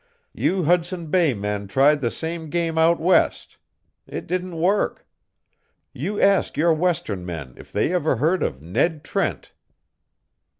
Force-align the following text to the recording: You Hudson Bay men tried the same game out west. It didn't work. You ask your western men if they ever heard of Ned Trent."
You 0.33 0.63
Hudson 0.63 1.11
Bay 1.11 1.35
men 1.35 1.67
tried 1.67 2.01
the 2.01 2.09
same 2.09 2.49
game 2.49 2.75
out 2.75 2.99
west. 2.99 3.59
It 4.07 4.25
didn't 4.25 4.55
work. 4.57 5.05
You 5.93 6.19
ask 6.19 6.57
your 6.57 6.73
western 6.73 7.23
men 7.23 7.53
if 7.55 7.71
they 7.71 7.93
ever 7.93 8.15
heard 8.15 8.41
of 8.41 8.63
Ned 8.63 9.03
Trent." 9.03 9.53